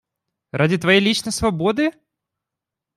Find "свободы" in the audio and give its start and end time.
1.31-1.91